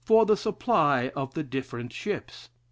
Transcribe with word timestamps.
for 0.03 0.25
the 0.25 0.35
supply 0.35 1.09
of 1.15 1.35
the 1.35 1.43
different 1.43 1.93
ships. 1.93 2.49